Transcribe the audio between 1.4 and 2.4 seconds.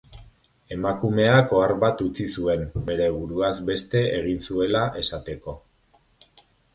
ohar bat utzi